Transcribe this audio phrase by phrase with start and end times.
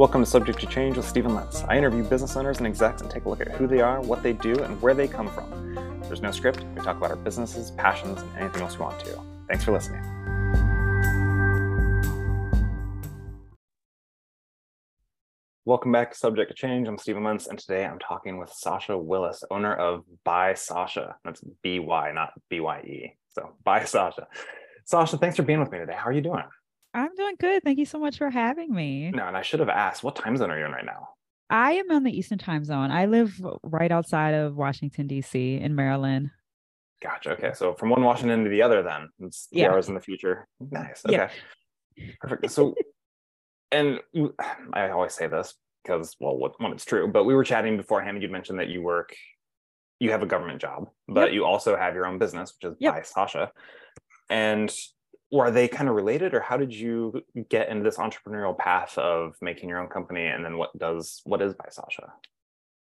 [0.00, 1.62] Welcome to Subject to Change with Stephen Lentz.
[1.64, 4.22] I interview business owners and execs and take a look at who they are, what
[4.22, 5.74] they do, and where they come from.
[6.04, 6.64] There's no script.
[6.74, 9.20] We talk about our businesses, passions, and anything else we want to.
[9.46, 10.00] Thanks for listening.
[15.66, 16.88] Welcome back to Subject to Change.
[16.88, 21.16] I'm Stephen Lentz, and today I'm talking with Sasha Willis, owner of By Sasha.
[21.26, 23.12] That's B Y, not B Y E.
[23.34, 24.28] So, By Sasha.
[24.86, 25.92] Sasha, thanks for being with me today.
[25.94, 26.44] How are you doing?
[26.92, 27.62] I'm doing good.
[27.62, 29.10] Thank you so much for having me.
[29.10, 31.10] No, and I should have asked, what time zone are you in right now?
[31.48, 32.90] I am on the Eastern time zone.
[32.90, 35.56] I live right outside of Washington, D.C.
[35.56, 36.30] in Maryland.
[37.02, 37.32] Gotcha.
[37.32, 37.52] Okay.
[37.54, 39.70] So from one Washington to the other, then it's three yeah.
[39.70, 40.46] hours in the future.
[40.60, 41.02] Nice.
[41.04, 41.28] Okay.
[41.96, 42.10] Yeah.
[42.20, 42.50] Perfect.
[42.50, 42.74] So,
[43.72, 44.00] and
[44.72, 48.22] I always say this because, well, when it's true, but we were chatting beforehand and
[48.22, 49.14] you'd mentioned that you work,
[49.98, 51.32] you have a government job, but yep.
[51.32, 52.94] you also have your own business, which is yep.
[52.94, 53.50] by Sasha.
[54.28, 54.72] And
[55.38, 59.34] are they kind of related or how did you get into this entrepreneurial path of
[59.40, 62.12] making your own company and then what does what is by sasha?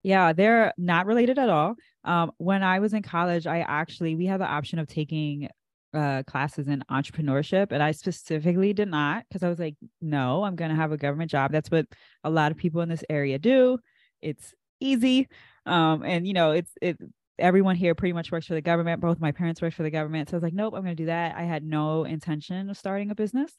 [0.04, 1.76] Yeah they're not related at all.
[2.04, 5.50] Um, when i was in college i actually we had the option of taking
[5.94, 10.56] uh, classes in entrepreneurship and i specifically did not because i was like no i'm
[10.56, 11.52] going to have a government job.
[11.52, 11.86] That's what
[12.24, 13.78] a lot of people in this area do.
[14.22, 15.28] It's easy
[15.66, 16.98] um, and you know it's it
[17.42, 19.02] everyone here pretty much works for the government.
[19.02, 20.30] Both my parents work for the government.
[20.30, 21.36] So I was like, nope, I'm going to do that.
[21.36, 23.52] I had no intention of starting a business.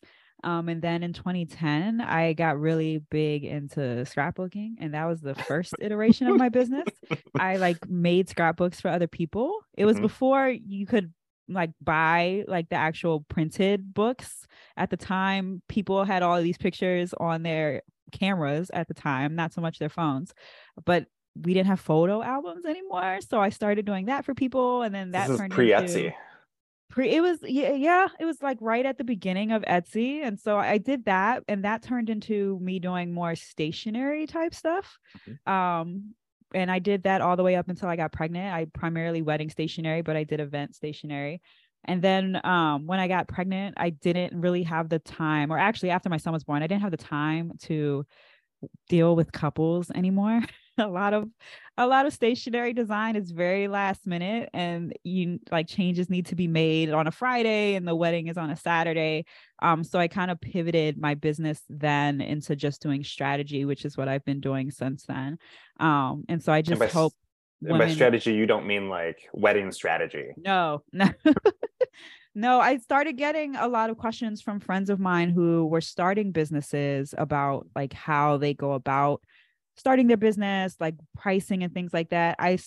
[0.44, 5.34] Um, and then in 2010, I got really big into scrapbooking, and that was the
[5.34, 6.88] first iteration of my business.
[7.38, 9.60] I like made scrapbooks for other people.
[9.76, 10.02] It was mm-hmm.
[10.02, 11.12] before you could
[11.48, 14.46] like buy like the actual printed books.
[14.76, 19.52] At the time, people had all these pictures on their cameras at the time, not
[19.52, 20.32] so much their phones.
[20.84, 23.18] But we didn't have photo albums anymore.
[23.28, 24.82] So I started doing that for people.
[24.82, 26.12] And then that this turned pre Etsy.
[26.90, 30.22] Pre it was yeah, yeah, it was like right at the beginning of Etsy.
[30.22, 34.98] And so I did that and that turned into me doing more stationery type stuff.
[35.26, 35.52] Mm-hmm.
[35.52, 36.14] Um
[36.54, 38.54] and I did that all the way up until I got pregnant.
[38.54, 41.40] I primarily wedding stationery, but I did event stationery.
[41.84, 45.90] And then um, when I got pregnant, I didn't really have the time, or actually
[45.90, 48.06] after my son was born, I didn't have the time to
[48.88, 50.42] deal with couples anymore.
[50.78, 51.28] a lot of
[51.76, 56.34] a lot of stationary design is very last minute and you like changes need to
[56.34, 59.24] be made on a Friday and the wedding is on a Saturday.
[59.60, 63.96] Um so I kind of pivoted my business then into just doing strategy, which is
[63.96, 65.38] what I've been doing since then.
[65.78, 67.12] Um and so I just by, hope
[67.60, 67.88] women...
[67.88, 70.28] by strategy you don't mean like wedding strategy.
[70.36, 70.82] No.
[70.92, 71.08] No.
[72.34, 76.32] No, I started getting a lot of questions from friends of mine who were starting
[76.32, 79.22] businesses about like how they go about
[79.76, 82.36] starting their business, like pricing and things like that.
[82.38, 82.58] I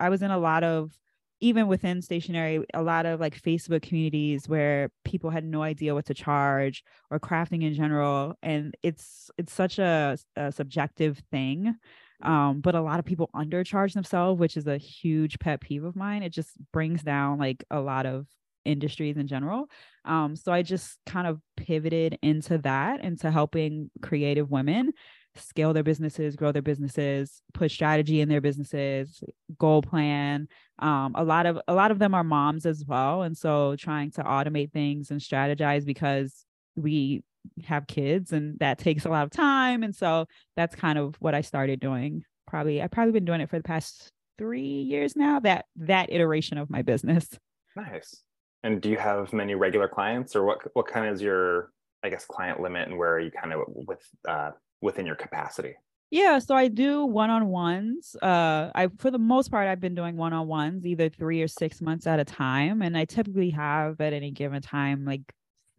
[0.00, 0.92] I was in a lot of
[1.40, 6.06] even within stationery, a lot of like Facebook communities where people had no idea what
[6.06, 11.74] to charge or crafting in general, and it's it's such a, a subjective thing.
[12.22, 15.96] Um, but a lot of people undercharge themselves, which is a huge pet peeve of
[15.96, 16.22] mine.
[16.22, 18.26] It just brings down like a lot of
[18.64, 19.66] industries in general.
[20.06, 24.92] Um, so I just kind of pivoted into that, into helping creative women
[25.36, 29.22] scale their businesses, grow their businesses, put strategy in their businesses,
[29.58, 30.48] goal plan.
[30.78, 34.10] Um, a lot of a lot of them are moms as well, and so trying
[34.12, 36.44] to automate things and strategize because
[36.76, 37.22] we
[37.66, 41.34] have kids and that takes a lot of time, and so that's kind of what
[41.34, 42.24] I started doing.
[42.46, 45.40] Probably I've probably been doing it for the past three years now.
[45.40, 47.28] That that iteration of my business.
[47.76, 48.22] Nice.
[48.62, 50.58] And do you have many regular clients, or what?
[50.74, 51.70] What kind is your
[52.02, 54.50] I guess client limit, and where are you kind of with uh,
[54.80, 55.74] within your capacity?
[56.10, 58.14] Yeah, so I do one-on-ones.
[58.22, 62.06] Uh I for the most part I've been doing one-on-ones either 3 or 6 months
[62.06, 65.22] at a time and I typically have at any given time like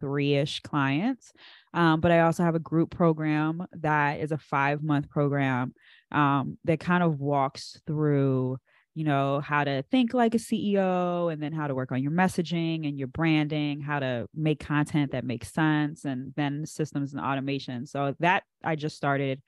[0.02, 1.32] 3ish clients.
[1.72, 5.74] Um, but I also have a group program that is a 5-month program
[6.12, 8.58] um, that kind of walks through
[8.96, 12.10] you know how to think like a ceo and then how to work on your
[12.10, 17.22] messaging and your branding how to make content that makes sense and then systems and
[17.22, 17.86] automation.
[17.86, 19.42] So that i just started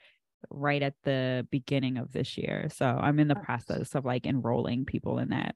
[0.50, 2.68] right at the beginning of this year.
[2.72, 5.54] So i'm in the process of like enrolling people in that.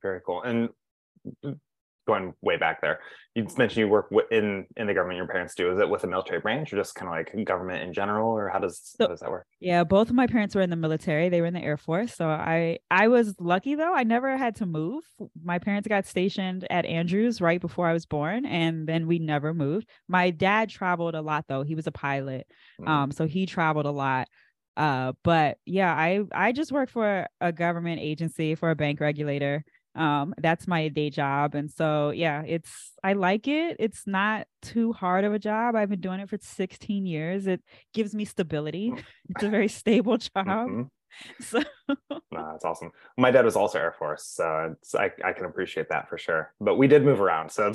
[0.00, 0.42] Very cool.
[0.42, 0.68] And
[1.44, 1.58] mm,
[2.06, 3.00] going way back there.
[3.34, 5.18] You mentioned you work in in the government.
[5.18, 5.70] Your parents do.
[5.70, 8.48] Is it with a military branch, or just kind of like government in general, or
[8.48, 9.46] how does so, how does that work?
[9.60, 11.28] Yeah, both of my parents were in the military.
[11.28, 12.14] They were in the Air Force.
[12.14, 13.94] So I I was lucky though.
[13.94, 15.04] I never had to move.
[15.42, 19.52] My parents got stationed at Andrews right before I was born, and then we never
[19.52, 19.88] moved.
[20.08, 21.62] My dad traveled a lot though.
[21.62, 22.46] He was a pilot,
[22.80, 22.88] mm.
[22.88, 24.28] um, so he traveled a lot.
[24.76, 29.64] Uh, but yeah, I I just work for a government agency for a bank regulator
[29.96, 33.76] um that's my day job and so yeah it's i like it.
[33.78, 35.76] It's not too hard of a job.
[35.76, 37.46] I've been doing it for 16 years.
[37.46, 37.62] It
[37.94, 38.90] gives me stability.
[38.90, 39.02] Mm.
[39.30, 40.46] it's a very stable job.
[40.46, 40.82] Mm-hmm.
[41.40, 42.90] so no, that's awesome.
[43.16, 46.52] My dad was also air force so I, I can appreciate that for sure.
[46.60, 47.72] But we did move around so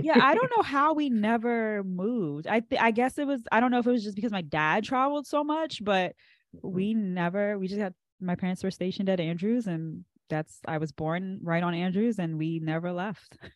[0.00, 2.46] yeah i don't know how we never moved.
[2.46, 4.42] I th- i guess it was i don't know if it was just because my
[4.42, 6.14] dad traveled so much but
[6.54, 6.70] mm-hmm.
[6.70, 10.92] we never we just had my parents were stationed at andrews and that's I was
[10.92, 13.36] born right on Andrews and we never left.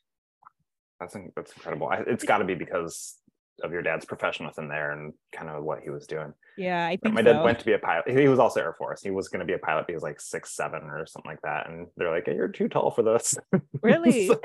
[1.00, 1.90] That's that's incredible.
[2.06, 3.16] it's got to be because
[3.62, 6.32] of your dad's profession within there and kind of what he was doing.
[6.56, 7.32] Yeah, I think my so.
[7.32, 8.08] dad went to be a pilot.
[8.08, 9.02] He was also Air Force.
[9.02, 9.84] He was going to be a pilot.
[9.88, 12.68] He was like six seven or something like that, and they're like, hey, "You're too
[12.68, 13.36] tall for this."
[13.82, 14.28] Really?
[14.28, 14.40] so,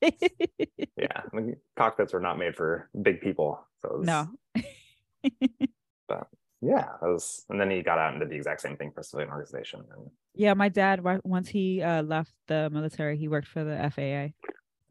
[0.96, 1.22] yeah,
[1.76, 3.66] cockpits were not made for big people.
[3.82, 4.28] So was, no.
[6.06, 6.28] but
[6.60, 9.02] yeah, that was, and then he got out and did the exact same thing for
[9.02, 9.80] civilian organization.
[9.94, 14.34] And, yeah, my dad once he uh, left the military, he worked for the FAA,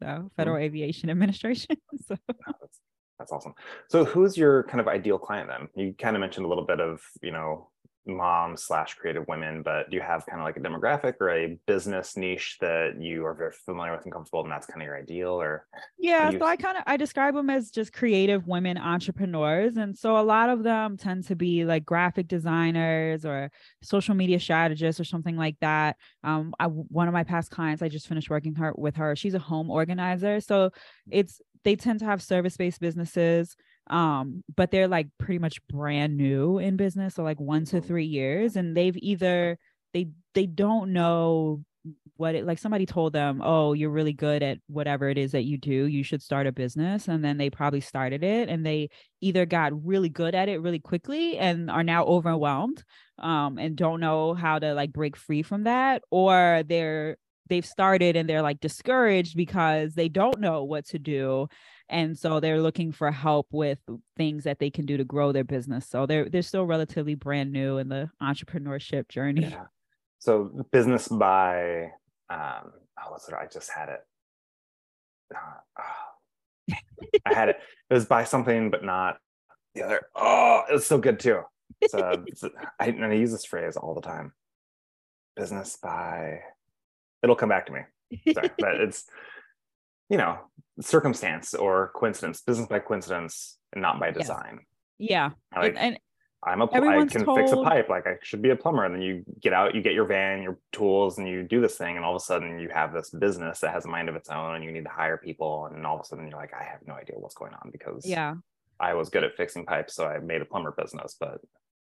[0.00, 0.64] so Federal mm-hmm.
[0.64, 1.76] Aviation Administration.
[2.06, 2.80] so that's,
[3.18, 3.54] that's awesome.
[3.88, 5.68] So, who's your kind of ideal client then?
[5.74, 7.70] You kind of mentioned a little bit of you know
[8.08, 11.58] moms slash creative women, but do you have kind of like a demographic or a
[11.66, 14.96] business niche that you are very familiar with and comfortable, and that's kind of your
[14.96, 15.30] ideal?
[15.30, 15.66] Or
[15.98, 16.38] yeah, you...
[16.38, 20.22] so I kind of I describe them as just creative women entrepreneurs, and so a
[20.22, 23.50] lot of them tend to be like graphic designers or
[23.82, 25.96] social media strategists or something like that.
[26.24, 29.14] Um, I, one of my past clients, I just finished working her with her.
[29.14, 30.70] She's a home organizer, so
[31.10, 33.56] it's they tend to have service based businesses
[33.90, 38.04] um but they're like pretty much brand new in business so like one to three
[38.04, 39.58] years and they've either
[39.92, 41.62] they they don't know
[42.16, 45.44] what it like somebody told them oh you're really good at whatever it is that
[45.44, 48.90] you do you should start a business and then they probably started it and they
[49.20, 52.82] either got really good at it really quickly and are now overwhelmed
[53.20, 57.16] um and don't know how to like break free from that or they're
[57.48, 61.48] they've started and they're like discouraged because they don't know what to do
[61.90, 63.78] and so they're looking for help with
[64.16, 65.86] things that they can do to grow their business.
[65.86, 69.48] So they're they're still relatively brand new in the entrepreneurship journey.
[69.48, 69.66] Yeah.
[70.18, 71.92] so business by
[72.30, 74.00] um oh what's it i just had it.
[75.34, 75.80] Uh,
[76.72, 76.74] oh.
[77.24, 77.56] i had it.
[77.90, 79.18] It was by something but not
[79.74, 80.02] the other.
[80.14, 81.40] Oh it's so good too.
[81.88, 82.24] So
[82.80, 84.32] I, and I use this phrase all the time.
[85.36, 86.40] Business by
[87.22, 87.80] it'll come back to me.
[88.32, 89.04] Sorry but it's
[90.08, 90.38] you know
[90.80, 94.60] circumstance or coincidence business by coincidence and not by design.
[94.98, 95.32] Yes.
[95.52, 95.60] yeah.
[95.60, 95.98] Like, and, and
[96.44, 97.38] i'm a i can told...
[97.38, 97.88] fix a pipe.
[97.88, 98.84] Like i should be a plumber.
[98.84, 101.76] And then you get out you get your van your tools and you do this
[101.76, 101.96] thing.
[101.96, 104.28] And all of a sudden you have this business that has a mind of its
[104.28, 105.66] own and you need to hire people.
[105.66, 108.06] And all of a sudden you're like i have no idea what's going on because
[108.06, 108.34] yeah.
[108.80, 109.94] I was good at fixing pipes.
[109.94, 111.40] So i made a plumber business but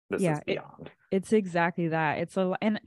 [0.08, 0.86] this yeah, is beyond.
[0.86, 2.18] it, it's exactly that.
[2.18, 2.80] It's a and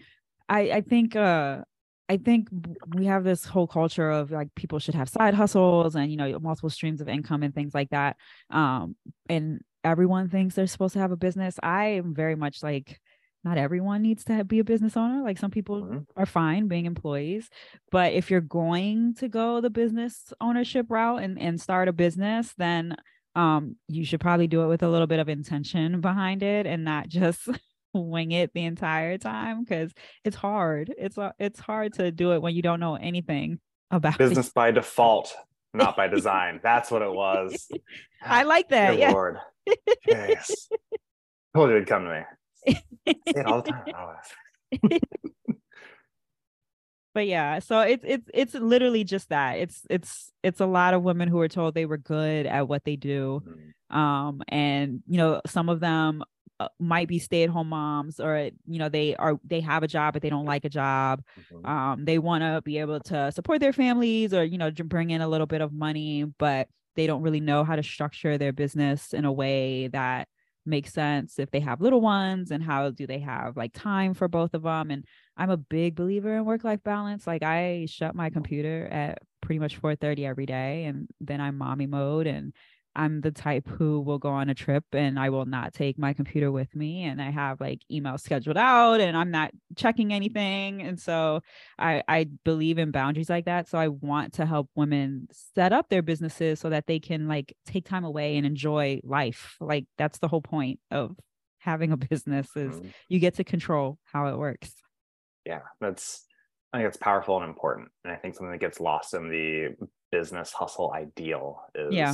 [0.50, 1.62] i i think uh
[2.10, 2.50] I think
[2.94, 6.38] we have this whole culture of like people should have side hustles and you know
[6.40, 8.18] multiple streams of income and things like that.
[8.50, 8.96] Um,
[9.30, 11.60] and everyone thinks they're supposed to have a business.
[11.64, 13.00] I am very much like
[13.44, 15.22] not everyone needs to have, be a business owner.
[15.22, 16.00] Like some people mm-hmm.
[16.16, 17.50] are fine being employees,
[17.92, 22.54] but if you're going to go the business ownership route and and start a business,
[22.58, 22.96] then
[23.36, 26.84] um you should probably do it with a little bit of intention behind it and
[26.84, 27.48] not just
[27.94, 29.92] wing it the entire time because
[30.24, 30.94] it's hard.
[30.98, 33.60] It's uh, it's hard to do it when you don't know anything
[33.92, 34.54] about business it.
[34.54, 35.36] by default,
[35.74, 36.60] not by design.
[36.64, 37.70] That's what it was.
[38.24, 38.92] I like that.
[38.92, 39.12] Good yeah.
[39.12, 39.38] Lord.
[40.08, 40.68] Yes.
[41.56, 42.26] Told you it'd come to
[42.66, 42.76] me.
[43.06, 45.00] It all the time.
[47.14, 51.04] But yeah so it's it's it's literally just that it's it's it's a lot of
[51.04, 53.98] women who are told they were good at what they do mm-hmm.
[53.98, 56.24] um and you know some of them
[56.60, 60.22] uh, might be stay-at-home moms or you know they are they have a job but
[60.22, 61.22] they don't like a job.
[61.54, 61.66] Mm-hmm.
[61.66, 65.22] um they want to be able to support their families or you know bring in
[65.22, 69.14] a little bit of money but they don't really know how to structure their business
[69.14, 70.28] in a way that
[70.66, 74.28] makes sense if they have little ones and how do they have like time for
[74.28, 75.04] both of them and
[75.36, 77.28] i'm a big believer in work life balance.
[77.28, 81.88] Like i shut my computer at pretty much 4:30 every day and then i'm mommy
[81.88, 82.54] mode and
[82.96, 86.14] I'm the type who will go on a trip and I will not take my
[86.14, 90.82] computer with me and I have like emails scheduled out and I'm not checking anything
[90.82, 91.42] and so
[91.80, 95.90] I I believe in boundaries like that so I want to help women set up
[95.90, 100.20] their businesses so that they can like take time away and enjoy life like that's
[100.20, 101.16] the whole point of
[101.58, 102.90] having a business is mm-hmm.
[103.10, 104.74] you get to control how it works
[105.46, 106.26] yeah that's
[106.72, 109.76] I think it's powerful and important and I think something that gets lost in the
[110.12, 112.14] business hustle ideal is yeah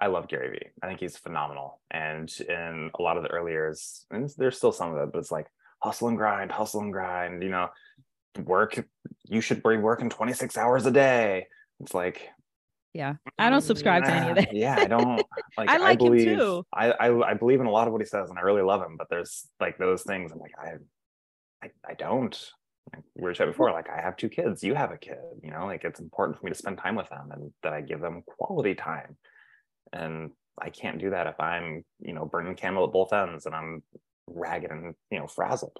[0.00, 0.70] I love Gary Vee.
[0.82, 1.80] I think he's phenomenal.
[1.90, 5.18] And in a lot of the earlier, years, and there's still some of it, but
[5.18, 5.46] it's like
[5.82, 7.68] hustle and grind, hustle and grind, you know,
[8.44, 8.84] work
[9.24, 11.46] you should be working 26 hours a day.
[11.80, 12.28] It's like
[12.94, 13.14] yeah.
[13.38, 14.54] I don't subscribe to any of that.
[14.54, 15.22] Yeah i don't
[15.58, 16.66] like i like I believe, him too.
[16.72, 18.80] I, I i believe in a lot of what he says and i really love
[18.80, 22.36] him but there's like those things i'm like i i, I don't
[22.92, 25.50] like we were chatting before like i have two kids you have a kid you
[25.50, 28.00] know like it's important for me to spend time with them and that i give
[28.00, 29.16] them quality time.
[29.92, 30.30] And
[30.60, 33.82] i can't do that if i'm you know burning candle at both ends and i'm
[34.26, 35.78] ragged and you know frazzled.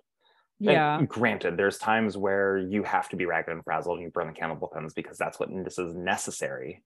[0.60, 0.98] Yeah.
[0.98, 4.26] and granted there's times where you have to be ragged and frazzled and you burn
[4.26, 6.82] the candle at both ends because that's what this is necessary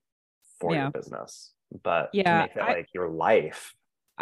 [0.59, 0.83] for yeah.
[0.83, 1.53] your business.
[1.83, 3.73] But yeah to make that I, like your life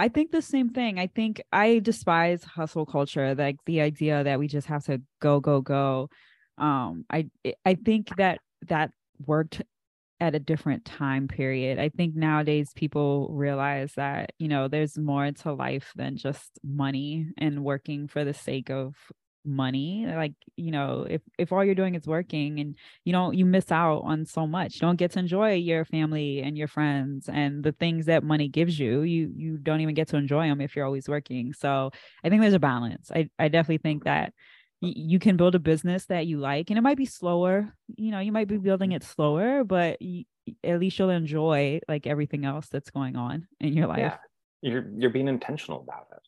[0.02, 0.98] I think the same thing.
[0.98, 5.40] I think I despise hustle culture, like the idea that we just have to go,
[5.40, 6.10] go, go.
[6.58, 7.28] Um, I
[7.64, 8.90] I think that that
[9.28, 9.62] worked
[10.20, 11.78] at a different time period.
[11.78, 17.28] I think nowadays people realize that, you know, there's more to life than just money
[17.38, 18.96] and working for the sake of
[19.44, 23.46] money like you know if if all you're doing is working and you don't you
[23.46, 27.28] miss out on so much you don't get to enjoy your family and your friends
[27.28, 30.62] and the things that money gives you you you don't even get to enjoy them
[30.62, 31.54] if you're always working.
[31.54, 31.92] So
[32.24, 33.12] i think there's a balance.
[33.12, 34.34] I i definitely think that
[34.82, 38.12] y- you can build a business that you like and it might be slower you
[38.12, 39.98] know you might be building it slower but
[40.64, 44.00] at least you'll enjoy like everything else that's going on in your life.
[44.00, 44.18] Yeah.
[44.62, 46.20] you're you're being intentional about it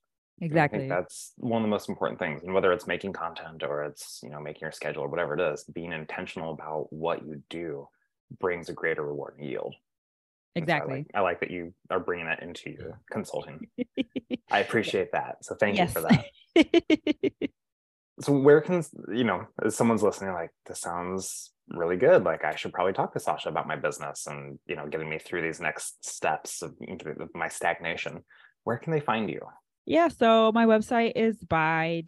[0.42, 3.64] exactly I think that's one of the most important things and whether it's making content
[3.64, 7.26] or it's you know making your schedule or whatever it is being intentional about what
[7.26, 7.88] you do
[8.40, 9.76] brings a greater reward and yield.
[10.56, 13.68] Exactly so I, like, I, like, that you are bringing that into your consulting.
[14.52, 15.38] I appreciate that.
[15.42, 15.94] So thank yes.
[15.96, 17.50] you for that.
[18.22, 22.24] So where can you know if someone's listening like this sounds really good.
[22.24, 25.18] Like i should probably talk to sasha about my business and you know getting me
[25.18, 26.76] through these next steps of
[27.34, 28.24] my stagnation.
[28.66, 29.42] Where can they find you
[29.86, 32.00] yeah, so my website is by-sasha.com,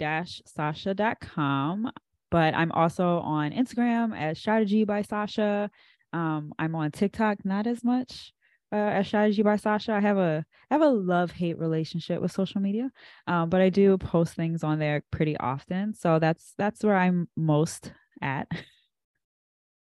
[2.32, 5.70] but I'm also on Instagram as strategy by Sasha.
[6.13, 8.34] Um, I'm on TikTok, not as much
[8.72, 9.94] uh, as strategy by Sasha.
[9.94, 12.91] I have a I have a love hate relationship with social media,
[13.27, 15.94] um, but I do post things on there pretty often.
[15.94, 17.91] So that's that's where I'm most
[18.22, 18.48] at.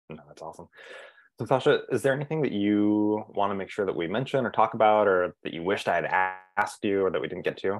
[0.10, 0.68] No, that's awesome.
[1.40, 4.52] So, Sasha, is there anything that you want to make sure that we mention or
[4.52, 7.58] talk about, or that you wished I had asked you, or that we didn't get
[7.58, 7.80] to?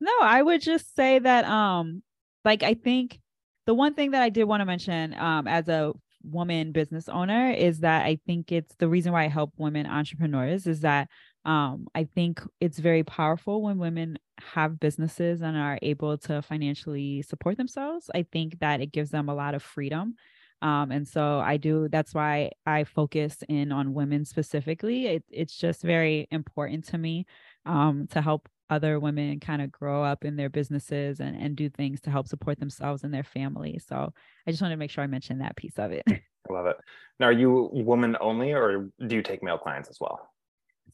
[0.00, 2.02] No, I would just say that, um,
[2.44, 3.20] like I think
[3.66, 7.50] the one thing that I did want to mention, um, as a woman business owner,
[7.50, 11.08] is that I think it's the reason why I help women entrepreneurs is that,
[11.46, 14.18] um, I think it's very powerful when women
[14.54, 18.10] have businesses and are able to financially support themselves.
[18.14, 20.16] I think that it gives them a lot of freedom
[20.62, 25.06] um, and so I do, that's why I focus in on women specifically.
[25.06, 27.26] It, it's just very important to me
[27.66, 31.68] um, to help other women kind of grow up in their businesses and, and do
[31.68, 33.78] things to help support themselves and their family.
[33.86, 34.12] So
[34.46, 36.04] I just wanted to make sure I mentioned that piece of it.
[36.08, 36.76] I love it.
[37.20, 40.30] Now, are you woman only or do you take male clients as well?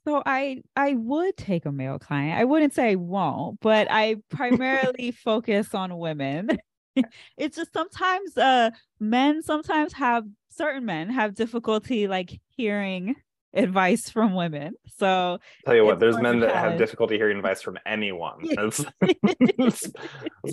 [0.06, 2.38] So I I would take a male client.
[2.38, 6.50] I wouldn't say I won't, but I primarily focus on women.
[7.36, 13.14] it's just sometimes uh men sometimes have certain men have difficulty like hearing
[13.54, 14.74] advice from women.
[14.96, 18.40] So tell you what, there's men that have difficulty hearing advice from anyone.
[19.58, 19.90] let's,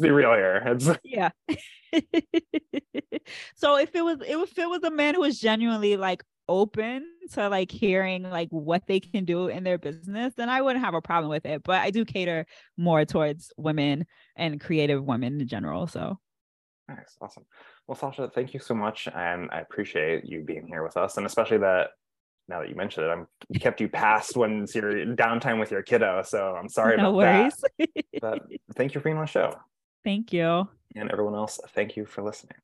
[0.02, 0.64] be real here.
[0.66, 0.90] It's...
[1.04, 1.30] Yeah.
[3.56, 7.50] so if it was if it was a man who was genuinely like open to
[7.50, 11.02] like hearing like what they can do in their business, then I wouldn't have a
[11.02, 11.64] problem with it.
[11.64, 12.46] But I do cater
[12.78, 15.88] more towards women and creative women in general.
[15.88, 16.20] So
[16.90, 17.46] Nice, awesome.
[17.86, 21.26] Well, Sasha, thank you so much, and I appreciate you being here with us, and
[21.26, 21.90] especially that.
[22.50, 23.28] Now that you mentioned it, I'm
[23.60, 27.16] kept you past when it's your downtime with your kiddo, so I'm sorry no about
[27.16, 27.64] worries.
[27.78, 28.06] that.
[28.22, 28.40] but
[28.78, 29.54] thank you for being on the show.
[30.06, 30.70] Thank you.
[30.96, 32.56] And everyone else, thank you for listening.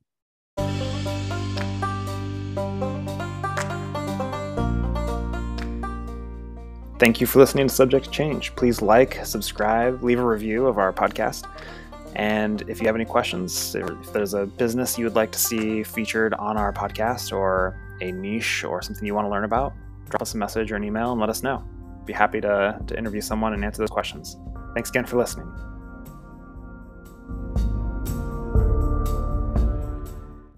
[7.03, 8.55] Thank you for listening to Subject Change.
[8.55, 11.45] Please like, subscribe, leave a review of our podcast.
[12.15, 15.83] And if you have any questions, if there's a business you would like to see
[15.83, 19.73] featured on our podcast or a niche or something you want to learn about,
[20.09, 21.63] drop us a message or an email and let us know.
[22.05, 24.37] Be happy to, to interview someone and answer those questions.
[24.73, 25.51] Thanks again for listening.